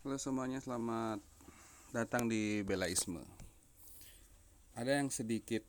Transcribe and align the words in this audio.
Halo 0.00 0.16
semuanya, 0.16 0.64
selamat 0.64 1.20
datang 1.92 2.24
di 2.24 2.64
Belaisme. 2.64 3.20
Ada 4.72 4.96
yang 4.96 5.12
sedikit 5.12 5.60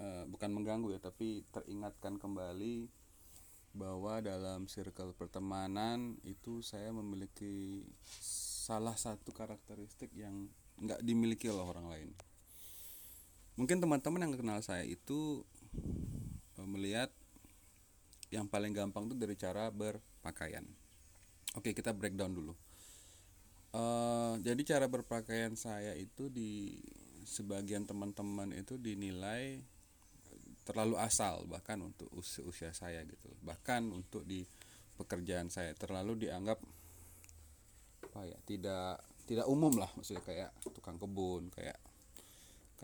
uh, 0.00 0.24
bukan 0.24 0.48
mengganggu 0.56 0.96
ya, 0.96 1.00
tapi 1.04 1.44
teringatkan 1.52 2.16
kembali 2.16 2.88
bahwa 3.76 4.24
dalam 4.24 4.72
circle 4.72 5.12
pertemanan 5.12 6.16
itu 6.24 6.64
saya 6.64 6.88
memiliki 6.96 7.84
salah 8.64 8.96
satu 8.96 9.36
karakteristik 9.36 10.08
yang 10.16 10.48
nggak 10.80 11.04
dimiliki 11.04 11.52
oleh 11.52 11.68
orang 11.68 11.92
lain. 11.92 12.08
Mungkin 13.60 13.84
teman-teman 13.84 14.24
yang 14.24 14.32
kenal 14.32 14.64
saya 14.64 14.88
itu 14.88 15.44
uh, 16.56 16.64
melihat 16.64 17.12
yang 18.32 18.48
paling 18.48 18.72
gampang 18.72 19.12
itu 19.12 19.16
dari 19.20 19.36
cara 19.36 19.68
berpakaian 19.68 20.64
Oke, 21.52 21.76
kita 21.76 21.92
breakdown 21.92 22.32
dulu. 22.32 22.54
Uh, 23.72 24.36
jadi 24.44 24.76
cara 24.76 24.86
berpakaian 24.88 25.56
saya 25.56 25.96
itu 25.96 26.28
di 26.28 26.76
sebagian 27.24 27.88
teman-teman 27.88 28.52
itu 28.52 28.76
dinilai 28.76 29.60
terlalu 30.62 31.00
asal 31.00 31.44
bahkan 31.48 31.80
untuk 31.82 32.08
usia, 32.16 32.44
usia 32.44 32.70
saya 32.72 33.02
gitu. 33.04 33.28
Bahkan 33.44 33.92
untuk 33.92 34.24
di 34.24 34.44
pekerjaan 34.96 35.48
saya 35.48 35.72
terlalu 35.74 36.28
dianggap 36.28 36.60
apa 38.12 38.20
ya, 38.28 38.38
tidak 38.44 39.00
tidak 39.24 39.46
umum 39.48 39.72
lah 39.76 39.88
maksudnya 39.96 40.22
kayak 40.24 40.50
tukang 40.72 41.00
kebun, 41.00 41.48
kayak 41.52 41.78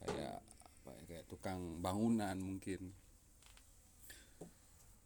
kayak 0.00 0.40
apa 0.40 0.90
ya, 0.92 1.02
kayak 1.08 1.24
tukang 1.28 1.60
bangunan 1.84 2.36
mungkin. 2.36 2.92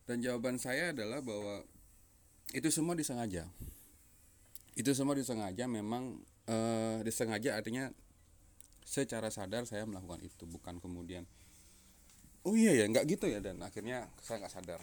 Dan 0.02 0.18
jawaban 0.18 0.58
saya 0.58 0.90
adalah 0.90 1.22
bahwa 1.22 1.62
itu 2.52 2.68
semua 2.68 2.92
disengaja. 2.92 3.48
Itu 4.76 4.92
semua 4.92 5.16
disengaja 5.16 5.64
memang 5.68 6.20
uh, 6.48 7.00
disengaja 7.00 7.56
artinya 7.56 7.88
secara 8.84 9.32
sadar 9.32 9.64
saya 9.64 9.88
melakukan 9.88 10.20
itu 10.20 10.44
bukan 10.44 10.76
kemudian 10.82 11.24
oh 12.42 12.52
iya 12.58 12.74
ya 12.74 12.84
nggak 12.90 13.06
gitu 13.08 13.30
ya 13.30 13.38
dan 13.40 13.60
akhirnya 13.64 14.08
saya 14.20 14.44
nggak 14.44 14.52
sadar. 14.52 14.80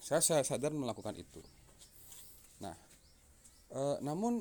Saya, 0.00 0.20
saya 0.24 0.42
sadar 0.44 0.72
melakukan 0.72 1.12
itu. 1.16 1.44
Nah 2.64 2.76
uh, 3.76 3.96
namun 4.00 4.40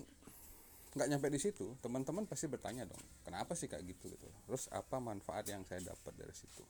nggak 0.89 1.07
nyampe 1.15 1.27
di 1.29 1.37
situ 1.37 1.77
teman-teman 1.85 2.25
pasti 2.25 2.49
bertanya 2.49 2.81
dong 2.81 3.03
kenapa 3.27 3.55
sih 3.59 3.67
kayak 3.67 3.83
gitu? 3.91 4.07
Gitu. 4.07 4.27
Terus 4.47 4.71
apa 4.71 5.03
manfaat 5.03 5.47
yang 5.51 5.67
saya 5.67 5.83
dapat 5.83 6.13
dari 6.15 6.35
situ? 6.35 6.63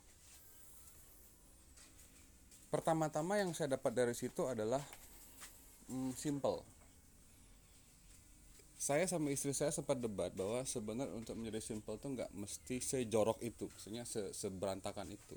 Pertama-tama 2.70 3.42
yang 3.42 3.50
saya 3.58 3.74
dapat 3.78 3.94
dari 3.98 4.14
situ 4.14 4.46
adalah 4.46 4.82
mm, 5.90 6.14
simple. 6.16 6.64
Saya 8.80 9.04
sama 9.12 9.28
istri 9.36 9.52
saya 9.52 9.76
sempat 9.76 10.00
debat 10.00 10.32
bahwa 10.32 10.64
sebenarnya 10.64 11.12
untuk 11.12 11.36
menjadi 11.36 11.60
simple 11.60 12.00
tuh 12.00 12.16
nggak 12.16 12.32
mesti 12.32 12.80
sejorok 12.80 13.44
itu 13.44 13.68
maksudnya 13.68 14.08
se 14.08 14.32
seberantakan 14.32 15.12
itu. 15.12 15.36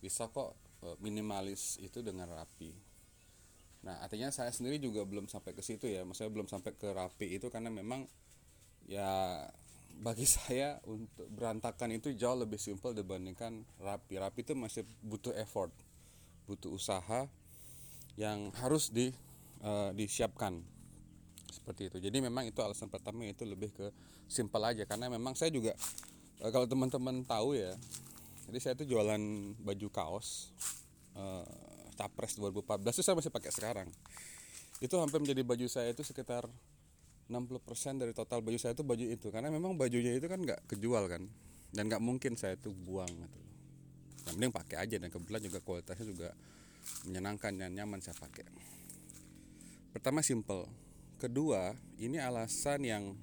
Bisa 0.00 0.32
kok 0.32 0.56
e, 0.80 0.96
minimalis 1.04 1.76
itu 1.84 2.00
dengan 2.00 2.32
rapi. 2.32 2.72
Nah 3.84 4.00
artinya 4.00 4.32
saya 4.32 4.48
sendiri 4.48 4.80
juga 4.80 5.04
belum 5.04 5.28
sampai 5.28 5.52
ke 5.52 5.60
situ 5.60 5.92
ya. 5.92 6.08
Maksudnya 6.08 6.32
belum 6.32 6.48
sampai 6.48 6.72
ke 6.72 6.88
rapi 6.88 7.36
itu 7.36 7.52
karena 7.52 7.68
memang 7.68 8.08
ya 8.88 9.44
bagi 10.00 10.24
saya 10.40 10.80
untuk 10.88 11.28
berantakan 11.36 11.92
itu 12.00 12.16
jauh 12.16 12.40
lebih 12.40 12.56
simple 12.56 12.96
dibandingkan 12.96 13.60
rapi. 13.84 14.16
Rapi 14.16 14.40
itu 14.40 14.56
masih 14.56 14.88
butuh 15.04 15.36
effort 15.36 15.68
butuh 16.44 16.70
usaha 16.72 17.26
yang 18.14 18.52
harus 18.60 18.92
di 18.92 19.10
uh, 19.64 19.90
disiapkan. 19.96 20.60
Seperti 21.48 21.88
itu. 21.88 21.96
Jadi 21.98 22.20
memang 22.20 22.44
itu 22.44 22.60
alasan 22.60 22.92
pertama 22.92 23.24
itu 23.24 23.48
lebih 23.48 23.72
ke 23.72 23.88
simpel 24.28 24.60
aja. 24.60 24.84
Karena 24.84 25.08
memang 25.08 25.32
saya 25.32 25.48
juga 25.48 25.72
uh, 26.44 26.50
kalau 26.52 26.68
teman-teman 26.68 27.24
tahu 27.24 27.56
ya 27.56 27.72
jadi 28.48 28.58
saya 28.60 28.72
itu 28.76 28.84
jualan 28.96 29.22
baju 29.64 29.88
kaos 29.88 30.52
uh, 31.16 31.44
capres 31.96 32.36
2014 32.36 32.84
itu 32.92 33.02
saya 33.02 33.16
masih 33.16 33.32
pakai 33.32 33.50
sekarang. 33.54 33.88
Itu 34.82 35.00
hampir 35.00 35.22
menjadi 35.22 35.40
baju 35.46 35.66
saya 35.70 35.94
itu 35.94 36.04
sekitar 36.04 36.44
60% 37.30 37.32
dari 37.96 38.12
total 38.12 38.44
baju 38.44 38.58
saya 38.60 38.76
itu 38.76 38.84
baju 38.84 39.04
itu. 39.08 39.32
Karena 39.32 39.48
memang 39.48 39.78
bajunya 39.80 40.12
itu 40.12 40.28
kan 40.28 40.42
nggak 40.42 40.68
kejual 40.68 41.08
kan. 41.08 41.24
Dan 41.72 41.88
nggak 41.88 42.02
mungkin 42.04 42.36
saya 42.36 42.60
itu 42.60 42.74
buang 42.74 43.08
gitu. 43.08 43.40
Yang 44.28 44.34
penting 44.36 44.52
pakai 44.52 44.76
aja. 44.84 44.96
Dan 45.00 45.08
kebetulan 45.08 45.40
juga 45.40 45.58
kualitasnya 45.64 46.04
juga 46.04 46.28
menyenangkan 47.08 47.52
dan 47.56 47.70
nyaman 47.72 48.04
saya 48.04 48.12
pakai 48.20 48.44
Pertama 49.94 50.26
simple. 50.26 50.66
Kedua, 51.22 51.70
ini 52.02 52.18
alasan 52.18 52.82
yang 52.82 53.14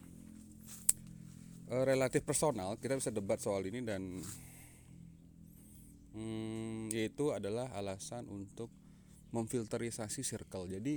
uh, 1.68 1.84
relatif 1.84 2.24
personal. 2.24 2.80
Kita 2.80 2.96
bisa 2.96 3.12
debat 3.12 3.44
soal 3.44 3.68
ini 3.68 3.84
dan 3.84 4.24
hmm, 6.16 6.96
yaitu 6.96 7.36
adalah 7.36 7.68
alasan 7.76 8.24
untuk 8.32 8.72
memfilterisasi 9.36 10.24
circle. 10.24 10.72
Jadi 10.72 10.96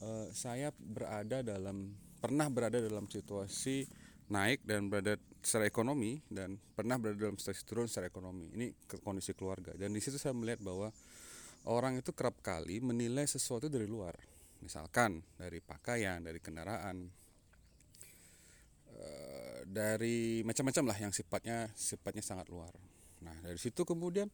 uh, 0.00 0.32
saya 0.32 0.72
berada 0.72 1.44
dalam 1.44 1.92
pernah 2.24 2.48
berada 2.48 2.80
dalam 2.80 3.12
situasi 3.12 3.84
naik 4.32 4.64
dan 4.64 4.88
berada 4.88 5.20
secara 5.44 5.68
ekonomi 5.68 6.24
dan 6.32 6.56
pernah 6.72 6.96
berada 6.96 7.28
dalam 7.28 7.36
situasi 7.36 7.60
turun 7.68 7.92
secara 7.92 8.08
ekonomi. 8.08 8.48
Ini 8.56 8.72
ke 8.88 9.04
kondisi 9.04 9.36
keluarga 9.36 9.76
dan 9.76 9.92
di 9.92 10.00
situ 10.00 10.16
saya 10.16 10.32
melihat 10.32 10.64
bahwa 10.64 10.88
orang 11.68 12.00
itu 12.00 12.10
kerap 12.16 12.40
kali 12.40 12.80
menilai 12.80 13.28
sesuatu 13.28 13.68
dari 13.68 13.84
luar. 13.84 14.16
Misalkan 14.64 15.22
dari 15.38 15.62
pakaian 15.62 16.18
dari 16.24 16.40
kendaraan 16.42 16.96
eh, 18.90 19.60
dari 19.68 20.42
macam-macam 20.42 20.84
lah 20.90 20.98
yang 20.98 21.12
sifatnya 21.12 21.68
sifatnya 21.76 22.24
sangat 22.24 22.48
luar. 22.48 22.72
Nah 23.22 23.36
dari 23.44 23.60
situ 23.60 23.84
kemudian 23.84 24.26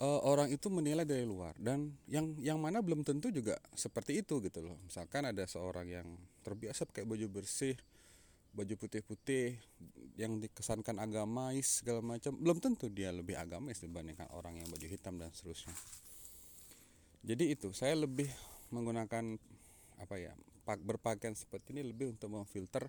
uh, 0.00 0.20
orang 0.24 0.48
itu 0.48 0.70
menilai 0.70 1.04
dari 1.04 1.26
luar. 1.26 1.52
Dan 1.58 1.92
yang 2.08 2.38
yang 2.40 2.62
mana 2.62 2.80
belum 2.80 3.04
tentu 3.04 3.28
juga 3.34 3.58
seperti 3.74 4.22
itu 4.22 4.40
gitu 4.40 4.64
loh. 4.64 4.78
Misalkan 4.86 5.28
ada 5.28 5.44
seorang 5.44 5.90
yang 5.90 6.06
terbiasa 6.46 6.88
pakai 6.88 7.04
baju 7.04 7.26
bersih 7.28 7.76
baju 8.54 8.74
putih-putih 8.78 9.58
yang 10.14 10.38
dikesankan 10.38 11.02
agamais 11.02 11.82
segala 11.82 11.98
macam 11.98 12.38
belum 12.38 12.62
tentu 12.62 12.86
dia 12.86 13.10
lebih 13.10 13.34
agamais 13.34 13.82
dibandingkan 13.82 14.30
orang 14.30 14.62
yang 14.62 14.70
baju 14.70 14.86
hitam 14.86 15.18
dan 15.18 15.34
seterusnya 15.34 15.74
jadi 17.24 17.56
itu 17.56 17.72
saya 17.72 17.96
lebih 17.96 18.28
menggunakan 18.68 19.40
apa 19.96 20.16
ya 20.20 20.36
berpakaian 20.64 21.32
seperti 21.32 21.76
ini 21.76 21.84
lebih 21.84 22.12
untuk 22.12 22.32
memfilter 22.32 22.88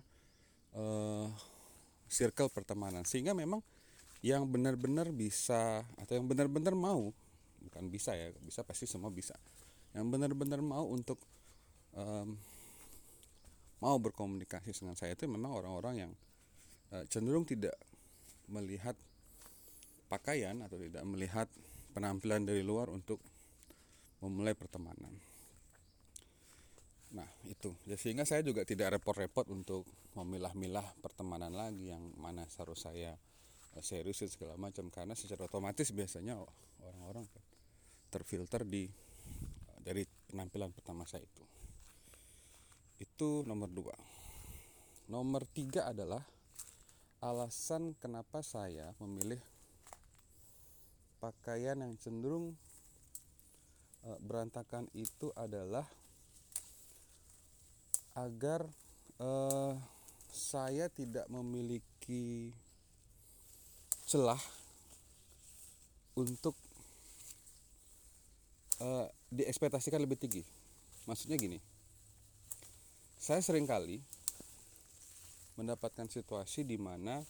uh, 0.76 1.28
circle 2.08 2.52
pertemanan. 2.52 3.04
Sehingga 3.08 3.32
memang 3.32 3.64
yang 4.20 4.44
benar-benar 4.48 5.08
bisa 5.12 5.84
atau 6.00 6.12
yang 6.16 6.28
benar-benar 6.28 6.76
mau 6.76 7.12
bukan 7.60 7.84
bisa 7.88 8.12
ya 8.12 8.32
bisa 8.44 8.60
pasti 8.60 8.84
semua 8.84 9.08
bisa. 9.08 9.32
Yang 9.96 10.06
benar-benar 10.12 10.60
mau 10.60 10.84
untuk 10.88 11.16
um, 11.96 12.36
mau 13.80 13.96
berkomunikasi 14.00 14.72
dengan 14.72 14.96
saya 14.96 15.16
itu 15.16 15.24
memang 15.28 15.52
orang-orang 15.52 16.08
yang 16.08 16.12
uh, 16.92 17.04
cenderung 17.08 17.48
tidak 17.48 17.76
melihat 18.52 18.96
pakaian 20.12 20.60
atau 20.60 20.76
tidak 20.76 21.02
melihat 21.08 21.48
penampilan 21.92 22.44
dari 22.44 22.60
luar 22.60 22.92
untuk 22.92 23.18
memulai 24.20 24.56
pertemanan. 24.56 25.12
Nah 27.14 27.28
itu, 27.46 27.72
ya, 27.86 27.96
sehingga 27.96 28.26
saya 28.26 28.42
juga 28.42 28.66
tidak 28.66 28.98
repot-repot 28.98 29.46
untuk 29.52 29.86
memilah-milah 30.18 30.84
pertemanan 31.00 31.52
lagi 31.52 31.92
yang 31.92 32.02
mana 32.18 32.44
seharus 32.48 32.88
saya 32.88 33.14
eh, 33.76 33.84
serius 33.84 34.24
dan 34.24 34.30
segala 34.32 34.54
macam 34.58 34.88
karena 34.90 35.14
secara 35.14 35.46
otomatis 35.46 35.92
biasanya 35.92 36.36
orang-orang 36.82 37.24
terfilter 38.10 38.64
di 38.66 38.88
dari 39.80 40.02
penampilan 40.32 40.74
pertama 40.74 41.06
saya 41.06 41.22
itu. 41.22 41.44
Itu 42.98 43.46
nomor 43.46 43.70
dua. 43.70 43.94
Nomor 45.06 45.46
tiga 45.46 45.86
adalah 45.86 46.24
alasan 47.22 47.94
kenapa 48.02 48.42
saya 48.42 48.90
memilih 48.98 49.38
pakaian 51.22 51.78
yang 51.78 51.94
cenderung 51.96 52.58
Eh, 52.58 52.65
berantakan 54.22 54.86
itu 54.94 55.34
adalah 55.34 55.84
agar 58.16 58.64
uh, 59.18 59.76
saya 60.32 60.88
tidak 60.88 61.28
memiliki 61.28 62.54
celah 64.06 64.40
untuk 66.16 66.56
uh, 68.80 69.10
diekspektasikan 69.28 70.00
lebih 70.00 70.16
tinggi. 70.16 70.42
Maksudnya 71.04 71.36
gini, 71.36 71.60
saya 73.20 73.42
sering 73.44 73.68
kali 73.68 74.00
mendapatkan 75.60 76.08
situasi 76.08 76.64
di 76.64 76.80
mana 76.80 77.20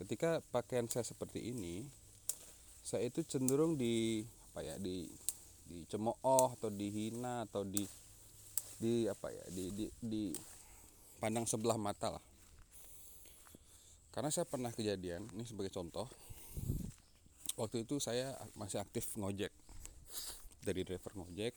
ketika 0.00 0.40
pakaian 0.52 0.88
saya 0.88 1.04
seperti 1.04 1.52
ini, 1.52 1.84
saya 2.84 3.08
itu 3.08 3.24
cenderung 3.24 3.76
di 3.76 4.24
apa 4.52 4.60
ya 4.60 4.76
di 4.76 5.08
dicemooh 5.72 6.52
atau 6.54 6.68
dihina 6.68 7.48
atau 7.48 7.64
di 7.64 7.88
di 8.76 9.08
apa 9.08 9.32
ya 9.32 9.44
di 9.48 9.64
di, 9.72 9.86
di 9.98 10.24
pandang 11.16 11.48
sebelah 11.48 11.80
mata 11.80 12.12
lah. 12.12 12.24
Karena 14.12 14.28
saya 14.28 14.44
pernah 14.44 14.68
kejadian 14.68 15.24
ini 15.32 15.48
sebagai 15.48 15.72
contoh 15.72 16.04
waktu 17.56 17.88
itu 17.88 17.96
saya 17.96 18.36
masih 18.58 18.84
aktif 18.84 19.16
ngojek. 19.16 19.50
Dari 20.62 20.86
driver 20.86 21.12
ngojek 21.18 21.54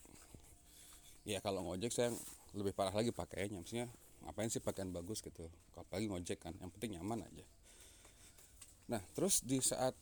ya 1.25 1.41
kalau 1.41 1.65
ngojek 1.65 1.91
saya 1.91 2.13
lebih 2.53 2.71
parah 2.71 2.94
lagi 2.94 3.09
pakainya 3.09 3.57
maksudnya 3.57 3.89
ngapain 4.23 4.50
sih 4.50 4.61
pakaian 4.61 4.89
bagus 4.94 5.21
gitu 5.21 5.45
apalagi 5.75 6.07
ngojek 6.09 6.39
kan 6.39 6.53
yang 6.61 6.71
penting 6.71 6.97
nyaman 6.97 7.25
aja. 7.25 7.45
Nah 8.94 9.01
terus 9.18 9.41
di 9.41 9.57
saat 9.59 9.97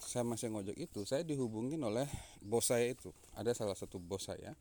saya 0.00 0.22
masih 0.22 0.52
ngojek 0.52 0.76
itu 0.76 1.04
saya 1.08 1.24
dihubungin 1.24 1.80
oleh 1.82 2.06
bos 2.44 2.68
saya 2.68 2.92
itu 2.92 3.10
ada 3.34 3.50
salah 3.56 3.74
satu 3.74 3.96
bos 3.96 4.28
saya 4.28 4.52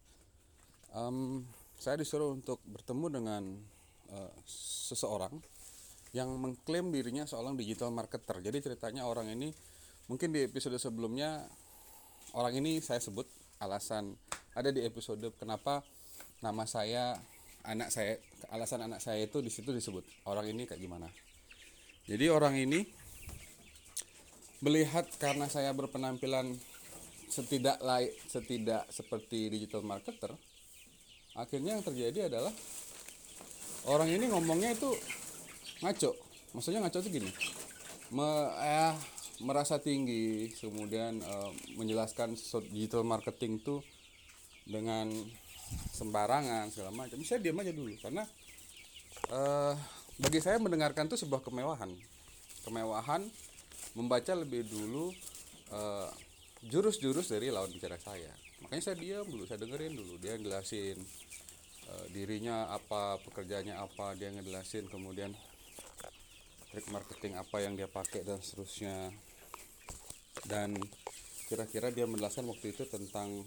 um, 0.96 1.44
saya 1.76 2.00
disuruh 2.00 2.32
untuk 2.32 2.64
bertemu 2.64 3.08
dengan 3.22 3.44
uh, 4.16 4.32
seseorang 4.48 5.36
yang 6.16 6.32
mengklaim 6.40 6.96
dirinya 6.96 7.28
seorang 7.28 7.60
digital 7.60 7.92
marketer. 7.92 8.40
Jadi 8.40 8.64
ceritanya 8.64 9.04
orang 9.04 9.28
ini 9.36 9.52
mungkin 10.08 10.32
di 10.32 10.48
episode 10.48 10.80
sebelumnya 10.80 11.44
orang 12.32 12.56
ini 12.56 12.80
saya 12.80 13.04
sebut 13.04 13.28
alasan 13.60 14.16
ada 14.56 14.72
di 14.72 14.88
episode 14.88 15.28
kenapa 15.36 15.84
nama 16.40 16.64
saya 16.64 17.20
anak 17.68 17.92
saya 17.92 18.16
alasan 18.54 18.88
anak 18.88 19.04
saya 19.04 19.28
itu 19.28 19.44
di 19.44 19.52
situ 19.52 19.76
disebut 19.76 20.08
orang 20.32 20.48
ini 20.48 20.64
kayak 20.64 20.80
gimana. 20.80 21.12
Jadi 22.08 22.32
orang 22.32 22.56
ini 22.56 22.88
melihat 24.64 25.08
karena 25.20 25.52
saya 25.52 25.72
berpenampilan 25.76 26.56
setidak 27.28 27.82
lain 27.82 28.12
setidak 28.30 28.86
seperti 28.94 29.50
digital 29.52 29.82
marketer 29.82 30.32
akhirnya 31.36 31.76
yang 31.76 31.84
terjadi 31.84 32.32
adalah 32.32 32.54
orang 33.92 34.10
ini 34.10 34.32
ngomongnya 34.32 34.74
itu 34.74 34.90
ngaco. 35.84 36.12
Maksudnya 36.56 36.80
ngaco 36.82 37.00
itu 37.04 37.10
gini. 37.22 37.32
Me, 38.14 38.28
eh, 38.62 38.94
merasa 39.44 39.82
tinggi 39.82 40.54
kemudian 40.56 41.20
eh, 41.20 41.52
menjelaskan 41.76 42.38
digital 42.72 43.04
marketing 43.04 43.60
itu 43.60 43.84
dengan 44.66 45.12
sembarangan 45.92 46.72
segala 46.72 46.96
macam. 46.96 47.20
Saya 47.26 47.44
diam 47.44 47.60
aja 47.60 47.74
dulu 47.76 47.92
karena 48.00 48.24
eh, 49.30 49.74
bagi 50.16 50.40
saya 50.40 50.58
mendengarkan 50.58 51.12
itu 51.12 51.20
sebuah 51.20 51.44
kemewahan. 51.44 51.92
Kemewahan 52.64 53.28
membaca 53.96 54.36
lebih 54.36 54.68
dulu 54.68 55.10
eh, 55.72 56.12
jurus-jurus 56.66 57.30
dari 57.30 57.54
lawan 57.54 57.72
bicara 57.72 57.98
saya. 58.02 58.32
Makanya 58.66 58.84
saya 58.92 58.98
diam 58.98 59.26
dulu 59.28 59.44
saya 59.46 59.62
dengerin 59.62 59.94
dulu 59.94 60.18
dia 60.18 60.40
jelasin 60.42 60.98
uh, 61.86 62.06
dirinya 62.10 62.72
apa 62.74 63.22
pekerjaannya 63.22 63.76
apa 63.78 64.18
dia 64.18 64.34
ngejelasin 64.34 64.90
kemudian 64.90 65.30
trik 66.74 66.88
marketing 66.90 67.38
apa 67.38 67.58
yang 67.62 67.78
dia 67.78 67.86
pakai 67.86 68.26
dan 68.26 68.42
seterusnya. 68.42 69.14
Dan 70.46 70.78
kira-kira 71.46 71.94
dia 71.94 72.10
menjelaskan 72.10 72.50
waktu 72.50 72.74
itu 72.74 72.90
tentang 72.90 73.46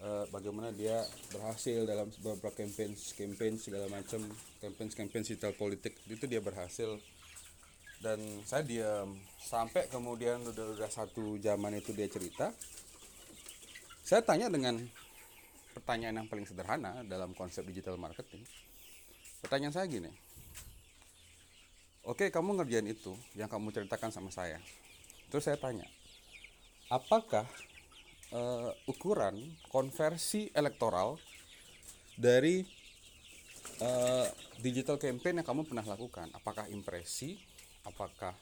uh, 0.00 0.24
bagaimana 0.32 0.72
dia 0.72 1.04
berhasil 1.32 1.84
dalam 1.84 2.08
beberapa 2.20 2.48
campaign 2.56 2.96
campaign 2.96 3.60
segala 3.60 3.92
macam 3.92 4.24
campaign 4.64 4.88
campaign 4.88 5.22
digital 5.24 5.52
politik 5.52 6.00
itu 6.08 6.24
dia 6.24 6.40
berhasil 6.40 6.96
dan 8.06 8.22
saya 8.46 8.62
diam 8.62 9.18
sampai 9.42 9.90
kemudian 9.90 10.38
udah 10.46 10.78
udah 10.78 10.86
satu 10.86 11.34
zaman 11.42 11.74
itu 11.74 11.90
dia 11.90 12.06
cerita 12.06 12.54
saya 14.06 14.22
tanya 14.22 14.46
dengan 14.46 14.78
pertanyaan 15.74 16.22
yang 16.22 16.28
paling 16.30 16.46
sederhana 16.46 17.02
dalam 17.02 17.34
konsep 17.34 17.66
digital 17.66 17.98
marketing 17.98 18.46
pertanyaan 19.42 19.74
saya 19.74 19.90
gini 19.90 20.14
Oke, 22.06 22.30
kamu 22.30 22.62
ngerjain 22.62 22.86
itu 22.86 23.18
yang 23.34 23.50
kamu 23.50 23.74
ceritakan 23.74 24.14
sama 24.14 24.30
saya. 24.30 24.62
Terus 25.26 25.42
saya 25.42 25.58
tanya, 25.58 25.82
apakah 26.86 27.42
uh, 28.30 28.70
ukuran 28.86 29.34
konversi 29.74 30.46
elektoral 30.54 31.18
dari 32.14 32.62
uh, 33.82 34.30
digital 34.62 35.02
campaign 35.02 35.42
yang 35.42 35.46
kamu 35.50 35.66
pernah 35.66 35.82
lakukan? 35.82 36.30
Apakah 36.30 36.70
impresi? 36.70 37.42
Apakah 37.86 38.34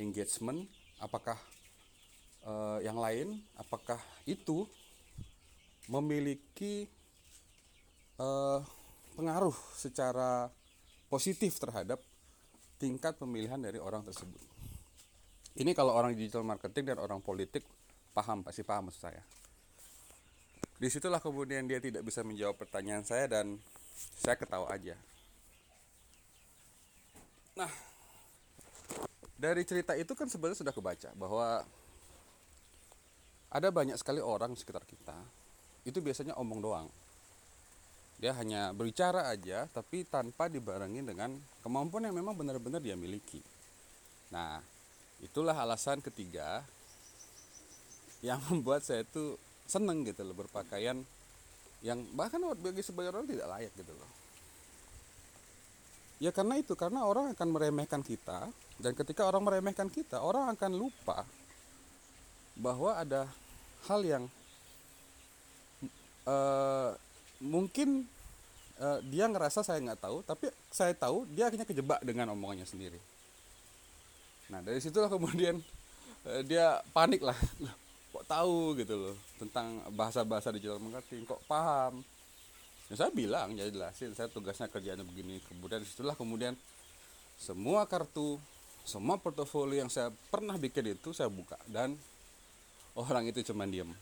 engagement? 0.00 0.64
Apakah 0.98 1.36
uh, 2.48 2.80
yang 2.80 2.96
lain? 2.96 3.44
Apakah 3.54 4.00
itu 4.24 4.64
memiliki 5.88 6.88
uh, 8.20 8.60
pengaruh 9.16 9.54
secara 9.72 10.52
positif 11.08 11.56
terhadap 11.56 11.98
tingkat 12.78 13.18
pemilihan 13.18 13.58
dari 13.58 13.80
orang 13.80 14.06
tersebut. 14.06 14.38
Ini 15.58 15.74
kalau 15.74 15.90
orang 15.96 16.14
digital 16.14 16.46
marketing 16.46 16.94
dan 16.94 16.98
orang 17.02 17.18
politik 17.18 17.66
paham, 18.14 18.46
pasti 18.46 18.62
paham 18.62 18.86
maksud 18.86 19.10
saya. 19.10 19.22
Di 20.78 20.86
situlah 20.86 21.18
kemudian 21.18 21.66
dia 21.66 21.82
tidak 21.82 22.06
bisa 22.06 22.22
menjawab 22.22 22.54
pertanyaan 22.54 23.02
saya 23.02 23.26
dan 23.26 23.58
saya 24.14 24.38
ketawa 24.38 24.70
aja. 24.70 24.94
Nah, 27.58 27.87
dari 29.38 29.62
cerita 29.62 29.94
itu 29.94 30.18
kan 30.18 30.26
sebenarnya 30.26 30.66
sudah 30.66 30.74
kebaca 30.74 31.14
bahwa 31.14 31.62
ada 33.48 33.68
banyak 33.70 33.94
sekali 33.94 34.18
orang 34.18 34.52
di 34.52 34.58
sekitar 34.58 34.82
kita 34.82 35.14
itu 35.86 36.02
biasanya 36.02 36.34
omong 36.36 36.60
doang. 36.60 36.88
Dia 38.18 38.34
hanya 38.34 38.74
berbicara 38.74 39.30
aja 39.30 39.70
tapi 39.70 40.02
tanpa 40.02 40.50
dibarengi 40.50 41.06
dengan 41.06 41.38
kemampuan 41.62 42.10
yang 42.10 42.18
memang 42.18 42.34
benar-benar 42.34 42.82
dia 42.82 42.98
miliki. 42.98 43.38
Nah 44.34 44.58
itulah 45.22 45.54
alasan 45.54 46.02
ketiga 46.02 46.66
yang 48.20 48.42
membuat 48.50 48.82
saya 48.82 49.06
itu 49.06 49.38
seneng 49.70 50.02
gitu 50.02 50.26
loh 50.26 50.34
berpakaian 50.34 50.98
yang 51.78 52.02
bahkan 52.18 52.42
bagi 52.58 52.82
sebagian 52.82 53.14
orang 53.14 53.30
tidak 53.30 53.46
layak 53.46 53.72
gitu 53.78 53.94
loh. 53.94 54.10
Ya 56.18 56.34
karena 56.34 56.58
itu 56.58 56.74
karena 56.74 57.06
orang 57.06 57.30
akan 57.30 57.48
meremehkan 57.54 58.02
kita 58.02 58.50
dan 58.78 58.94
ketika 58.94 59.26
orang 59.26 59.42
meremehkan 59.42 59.90
kita 59.90 60.22
orang 60.22 60.54
akan 60.54 60.72
lupa 60.78 61.26
bahwa 62.54 62.94
ada 62.94 63.26
hal 63.90 64.00
yang 64.06 64.24
uh, 66.26 66.94
mungkin 67.42 68.06
uh, 68.78 68.98
dia 69.06 69.26
ngerasa 69.26 69.66
saya 69.66 69.82
nggak 69.82 70.02
tahu 70.02 70.22
tapi 70.22 70.50
saya 70.70 70.94
tahu 70.94 71.26
dia 71.30 71.50
akhirnya 71.50 71.66
kejebak 71.66 72.02
dengan 72.06 72.34
omongannya 72.34 72.66
sendiri. 72.66 72.98
Nah 74.50 74.62
dari 74.62 74.78
situlah 74.78 75.10
kemudian 75.10 75.58
uh, 76.26 76.42
dia 76.46 76.78
panik 76.94 77.22
lah. 77.22 77.38
Kok 78.08 78.24
tahu 78.24 78.78
gitu 78.80 78.94
loh 78.96 79.16
tentang 79.36 79.84
bahasa-bahasa 79.92 80.54
digital 80.54 80.80
marketing 80.80 81.28
kok 81.28 81.42
paham? 81.44 82.00
Ya 82.88 82.94
saya 82.96 83.12
bilang 83.12 83.52
ya 83.52 83.68
jelasin 83.68 84.16
saya 84.16 84.32
tugasnya 84.32 84.70
kerjanya 84.70 85.04
begini. 85.04 85.42
Kemudian 85.44 85.84
di 85.84 85.88
situlah 85.90 86.16
kemudian 86.16 86.56
semua 87.38 87.84
kartu 87.86 88.40
semua 88.88 89.20
portofolio 89.20 89.84
yang 89.84 89.92
saya 89.92 90.08
pernah 90.32 90.56
bikin 90.56 90.96
itu 90.96 91.12
saya 91.12 91.28
buka 91.28 91.60
dan 91.68 91.92
orang 92.96 93.28
itu 93.28 93.44
cuma 93.52 93.68
diem. 93.68 93.92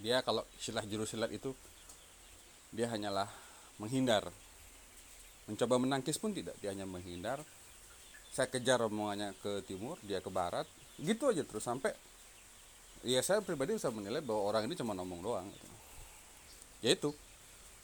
Dia 0.00 0.24
kalau 0.24 0.48
istilah 0.56 0.80
juru 0.88 1.04
silat 1.04 1.28
itu 1.28 1.52
dia 2.72 2.88
hanyalah 2.88 3.28
menghindar. 3.76 4.32
Mencoba 5.44 5.76
menangkis 5.76 6.16
pun 6.16 6.32
tidak 6.32 6.56
dia 6.64 6.72
hanya 6.72 6.88
menghindar. 6.88 7.44
Saya 8.32 8.48
kejar 8.48 8.80
omongannya 8.88 9.36
ke 9.44 9.60
timur 9.68 10.00
dia 10.00 10.24
ke 10.24 10.32
barat 10.32 10.64
gitu 10.96 11.28
aja 11.28 11.44
terus 11.44 11.68
sampai 11.68 11.92
ya 13.04 13.20
saya 13.20 13.44
pribadi 13.44 13.76
bisa 13.76 13.92
menilai 13.92 14.24
bahwa 14.24 14.40
orang 14.48 14.72
ini 14.72 14.74
cuma 14.74 14.96
ngomong 14.96 15.20
doang 15.20 15.46
gitu. 15.52 15.68
ya 16.80 16.90
itu. 16.96 17.10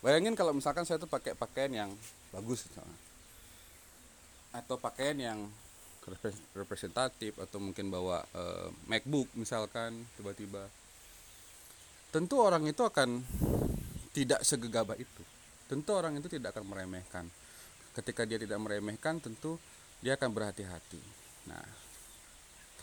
Bayangin 0.00 0.36
kalau 0.36 0.56
misalkan 0.56 0.88
saya 0.88 0.96
tuh 0.96 1.08
pakai 1.08 1.36
pakaian 1.36 1.72
yang 1.84 1.90
bagus 2.32 2.64
misalnya 2.68 3.13
atau 4.54 4.78
pakaian 4.78 5.18
yang 5.18 5.38
representatif 6.54 7.34
atau 7.40 7.58
mungkin 7.58 7.90
bawa 7.90 8.23
uh, 8.37 8.68
MacBook 8.87 9.26
misalkan 9.34 10.06
tiba-tiba. 10.14 10.68
Tentu 12.14 12.38
orang 12.38 12.62
itu 12.70 12.87
akan 12.87 13.25
tidak 14.14 14.46
segegabah 14.46 14.94
itu. 14.94 15.23
Tentu 15.66 15.90
orang 15.90 16.14
itu 16.20 16.30
tidak 16.30 16.54
akan 16.54 16.70
meremehkan. 16.70 17.26
Ketika 17.99 18.23
dia 18.23 18.38
tidak 18.38 18.62
meremehkan 18.62 19.18
tentu 19.18 19.58
dia 19.99 20.14
akan 20.14 20.30
berhati-hati. 20.30 21.02
Nah 21.50 21.64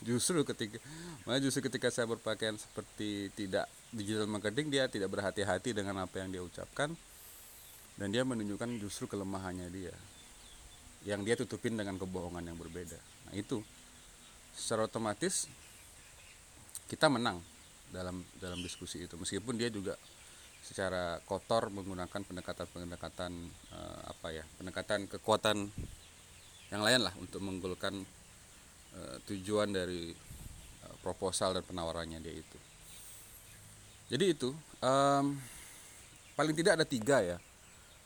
justru 0.01 0.41
ketika 0.41 0.81
malah 1.29 1.37
justru 1.37 1.69
ketika 1.69 1.93
saya 1.93 2.09
berpakaian 2.09 2.57
seperti 2.57 3.29
tidak 3.37 3.69
digital 3.93 4.25
marketing 4.25 4.73
dia 4.73 4.89
tidak 4.89 5.13
berhati-hati 5.13 5.77
dengan 5.77 6.01
apa 6.01 6.25
yang 6.25 6.33
dia 6.33 6.41
ucapkan 6.41 6.89
dan 8.01 8.07
dia 8.09 8.25
menunjukkan 8.25 8.81
justru 8.81 9.05
kelemahannya 9.05 9.69
dia 9.69 9.93
yang 11.05 11.25
dia 11.25 11.33
tutupin 11.33 11.73
dengan 11.73 11.97
kebohongan 11.97 12.45
yang 12.45 12.57
berbeda. 12.57 12.97
Nah 13.29 13.33
itu. 13.37 13.61
Secara 14.51 14.83
otomatis 14.83 15.47
kita 16.91 17.07
menang 17.07 17.39
dalam 17.87 18.19
dalam 18.37 18.59
diskusi 18.59 18.99
itu. 19.07 19.15
Meskipun 19.15 19.55
dia 19.55 19.71
juga 19.71 19.95
secara 20.61 21.17
kotor 21.25 21.73
menggunakan 21.73 22.21
pendekatan-pendekatan 22.21 23.31
uh, 23.73 24.01
apa 24.13 24.27
ya 24.29 24.45
pendekatan 24.61 25.09
kekuatan 25.09 25.73
yang 26.69 26.85
lain 26.85 27.01
lah 27.01 27.13
untuk 27.17 27.41
menggolkan 27.41 27.97
uh, 28.93 29.17
tujuan 29.25 29.73
dari 29.73 30.13
uh, 30.85 30.95
proposal 31.01 31.57
dan 31.57 31.65
penawarannya 31.65 32.21
dia 32.21 32.35
itu. 32.37 32.59
Jadi 34.11 34.25
itu 34.27 34.49
um, 34.83 35.39
paling 36.35 36.53
tidak 36.53 36.75
ada 36.77 36.85
tiga 36.85 37.23
ya 37.23 37.39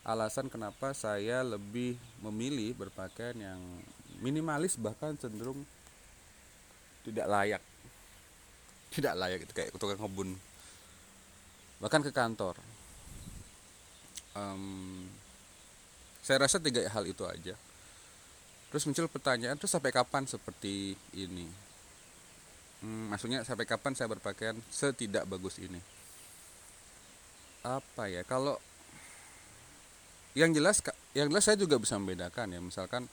alasan 0.05 0.47
kenapa 0.53 0.93
saya 0.93 1.41
lebih 1.41 1.97
memilih 2.21 2.77
berpakaian 2.77 3.33
yang 3.33 3.59
minimalis 4.21 4.77
bahkan 4.77 5.17
cenderung 5.17 5.65
tidak 7.01 7.25
layak. 7.25 7.63
Tidak 8.93 9.13
layak 9.17 9.49
itu 9.49 9.53
kayak 9.53 9.73
tukang 9.75 9.97
kebun. 9.97 10.37
Bahkan 11.81 12.01
ke 12.05 12.11
kantor. 12.13 12.55
Um, 14.37 15.09
saya 16.21 16.41
rasa 16.45 16.61
tiga 16.61 16.85
hal 16.85 17.03
itu 17.05 17.25
aja. 17.25 17.57
Terus 18.69 18.83
muncul 18.89 19.09
pertanyaan 19.09 19.57
terus 19.57 19.73
sampai 19.73 19.93
kapan 19.93 20.29
seperti 20.29 20.97
ini? 21.13 21.49
Hmm, 22.81 23.09
maksudnya 23.13 23.41
sampai 23.41 23.65
kapan 23.65 23.97
saya 23.97 24.09
berpakaian 24.11 24.57
setidak 24.69 25.25
bagus 25.25 25.57
ini? 25.61 25.79
Apa 27.65 28.09
ya 28.09 28.21
kalau 28.21 28.61
yang 30.35 30.51
jelas 30.51 30.83
yang 31.15 31.31
jelas 31.31 31.43
saya 31.47 31.55
juga 31.55 31.79
bisa 31.79 31.95
membedakan 31.95 32.51
ya. 32.51 32.59
Misalkan 32.59 33.07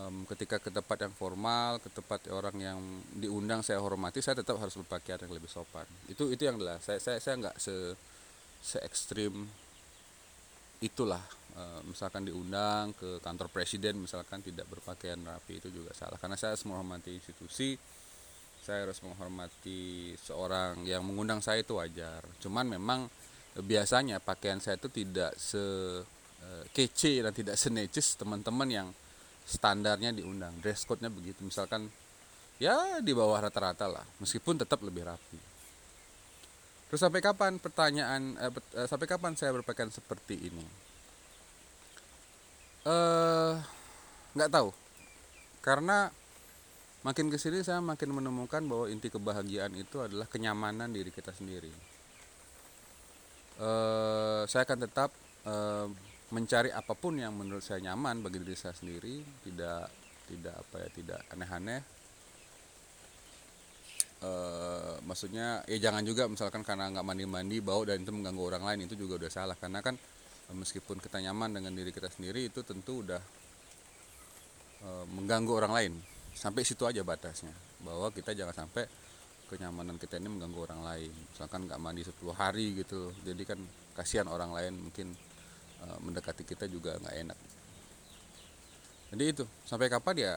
um, 0.00 0.24
ketika 0.32 0.56
ke 0.56 0.72
tempat 0.72 1.04
yang 1.04 1.14
formal 1.14 1.76
ke 1.78 1.92
tempat 1.92 2.24
orang 2.32 2.56
yang 2.56 2.78
diundang 3.12 3.60
saya 3.60 3.78
hormati 3.84 4.24
saya 4.24 4.40
tetap 4.40 4.56
harus 4.56 4.74
berpakaian 4.80 5.20
yang 5.20 5.32
lebih 5.36 5.52
sopan. 5.52 5.84
Itu 6.08 6.32
itu 6.32 6.48
yang 6.48 6.56
jelas. 6.56 6.80
Saya 6.80 6.98
saya 6.98 7.20
saya 7.20 7.36
nggak 7.36 7.56
se 7.60 7.94
se 8.64 8.80
ekstrim 8.80 9.44
itulah. 10.80 11.22
E, 11.52 11.62
misalkan 11.84 12.24
diundang 12.24 12.96
ke 12.96 13.20
kantor 13.20 13.52
presiden 13.52 14.00
misalkan 14.00 14.40
tidak 14.40 14.64
berpakaian 14.72 15.20
rapi 15.20 15.60
itu 15.60 15.68
juga 15.68 15.92
salah. 15.92 16.16
Karena 16.16 16.40
saya 16.40 16.56
harus 16.56 16.64
menghormati 16.64 17.12
institusi 17.12 17.76
saya 18.58 18.84
harus 18.84 19.00
menghormati 19.00 20.12
seorang 20.20 20.84
yang 20.84 21.00
mengundang 21.00 21.40
saya 21.40 21.64
itu 21.64 21.80
wajar. 21.80 22.20
Cuman 22.36 22.68
memang 22.68 23.08
biasanya 23.64 24.20
pakaian 24.20 24.60
saya 24.60 24.76
itu 24.76 24.92
tidak 24.92 25.32
se 25.40 25.64
kece 26.72 27.24
dan 27.24 27.32
tidak 27.34 27.56
senecis 27.58 28.14
teman-teman 28.14 28.68
yang 28.68 28.88
standarnya 29.48 30.12
diundang 30.12 30.52
dress 30.60 30.84
code-nya 30.84 31.08
begitu. 31.08 31.40
Misalkan 31.40 31.88
ya 32.60 33.00
di 33.00 33.16
bawah 33.16 33.40
rata-rata 33.40 33.88
lah 33.88 34.04
meskipun 34.20 34.60
tetap 34.60 34.84
lebih 34.84 35.08
rapi. 35.08 35.40
Terus 36.88 37.00
sampai 37.00 37.20
kapan 37.24 37.56
pertanyaan 37.56 38.36
eh, 38.36 38.52
eh 38.76 38.88
sampai 38.88 39.08
kapan 39.08 39.32
saya 39.36 39.56
berpakaian 39.56 39.88
seperti 39.88 40.52
ini? 40.52 40.64
Eh 42.84 43.54
nggak 44.36 44.52
tahu. 44.52 44.70
Karena 45.64 46.08
makin 47.04 47.32
ke 47.32 47.40
sini 47.40 47.64
saya 47.64 47.80
makin 47.80 48.12
menemukan 48.12 48.60
bahwa 48.68 48.88
inti 48.92 49.08
kebahagiaan 49.08 49.72
itu 49.76 50.00
adalah 50.00 50.28
kenyamanan 50.28 50.92
diri 50.92 51.08
kita 51.08 51.32
sendiri. 51.32 51.72
Eh, 53.58 54.42
saya 54.44 54.62
akan 54.68 54.78
tetap 54.84 55.10
eh, 55.44 55.86
mencari 56.28 56.68
apa 56.68 56.92
pun 56.92 57.16
yang 57.16 57.32
menurut 57.32 57.64
saya 57.64 57.80
nyaman 57.80 58.20
bagi 58.20 58.44
diri 58.44 58.52
saya 58.52 58.76
sendiri 58.76 59.24
tidak 59.48 59.88
tidak 60.28 60.54
apa 60.60 60.76
ya 60.84 60.88
tidak 60.92 61.20
aneh-aneh. 61.32 61.80
E, 64.18 64.30
maksudnya 65.08 65.64
ya 65.64 65.78
jangan 65.80 66.04
juga 66.04 66.28
misalkan 66.28 66.60
karena 66.60 66.92
nggak 66.92 67.06
mandi-mandi 67.06 67.64
bau 67.64 67.80
dan 67.88 68.04
itu 68.04 68.12
mengganggu 68.12 68.44
orang 68.44 68.64
lain 68.68 68.78
itu 68.84 68.94
juga 69.00 69.24
udah 69.24 69.30
salah. 69.32 69.56
Karena 69.56 69.80
kan 69.80 69.96
meskipun 70.52 71.00
kita 71.00 71.24
nyaman 71.24 71.60
dengan 71.60 71.72
diri 71.72 71.96
kita 71.96 72.12
sendiri 72.12 72.52
itu 72.52 72.60
tentu 72.60 73.00
udah 73.00 73.22
e, 74.84 74.88
mengganggu 75.08 75.52
orang 75.64 75.72
lain. 75.72 75.92
Sampai 76.36 76.60
situ 76.60 76.84
aja 76.84 77.00
batasnya 77.00 77.56
bahwa 77.80 78.12
kita 78.12 78.36
jangan 78.36 78.52
sampai 78.52 78.84
kenyamanan 79.48 79.96
kita 79.96 80.20
ini 80.20 80.28
mengganggu 80.28 80.60
orang 80.60 80.80
lain. 80.84 81.12
Misalkan 81.32 81.64
nggak 81.64 81.80
mandi 81.80 82.04
10 82.04 82.20
hari 82.36 82.84
gitu. 82.84 83.16
Jadi 83.24 83.42
kan 83.48 83.56
kasihan 83.96 84.28
orang 84.28 84.52
lain 84.52 84.76
mungkin 84.76 85.16
Eh, 85.78 85.98
mendekati 86.02 86.42
kita 86.42 86.66
juga 86.66 86.98
nggak 86.98 87.16
enak. 87.22 87.38
Jadi 89.14 89.24
itu 89.24 89.44
sampai 89.62 89.86
kapan 89.86 90.16
ya? 90.18 90.34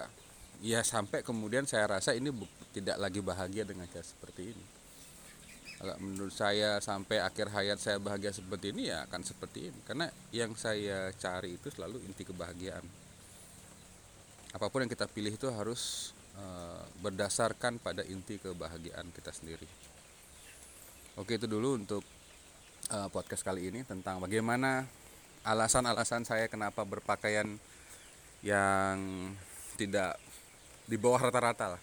Ya 0.61 0.85
sampai 0.85 1.25
kemudian 1.25 1.65
saya 1.65 1.89
rasa 1.89 2.13
ini 2.13 2.29
tidak 2.69 3.01
lagi 3.01 3.25
bahagia 3.25 3.65
dengan 3.65 3.89
cara 3.89 4.05
seperti 4.05 4.53
ini. 4.53 4.65
Kalau 5.81 5.97
menurut 5.97 6.29
saya 6.29 6.77
sampai 6.77 7.25
akhir 7.25 7.49
hayat 7.49 7.81
saya 7.81 7.97
bahagia 7.97 8.29
seperti 8.29 8.69
ini 8.69 8.93
ya 8.93 9.01
akan 9.09 9.21
seperti 9.25 9.73
ini. 9.73 9.79
Karena 9.81 10.05
yang 10.29 10.53
saya 10.53 11.09
cari 11.17 11.57
itu 11.57 11.73
selalu 11.73 12.05
inti 12.05 12.21
kebahagiaan. 12.21 12.85
Apa 14.53 14.69
pun 14.69 14.85
yang 14.85 14.93
kita 14.93 15.09
pilih 15.09 15.33
itu 15.33 15.49
harus 15.49 16.13
uh, 16.37 16.85
berdasarkan 17.01 17.81
pada 17.81 18.05
inti 18.05 18.37
kebahagiaan 18.37 19.09
kita 19.09 19.33
sendiri. 19.33 19.65
Oke 21.17 21.41
itu 21.41 21.49
dulu 21.49 21.81
untuk 21.81 22.05
uh, 22.93 23.09
podcast 23.09 23.41
kali 23.41 23.73
ini 23.73 23.81
tentang 23.81 24.21
bagaimana 24.21 25.00
alasan-alasan 25.41 26.25
saya 26.25 26.45
kenapa 26.45 26.85
berpakaian 26.85 27.57
yang 28.45 28.97
tidak 29.77 30.17
di 30.85 30.97
bawah 30.97 31.29
rata-rata 31.29 31.77
lah. 31.77 31.81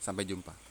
Sampai 0.00 0.28
jumpa. 0.28 0.63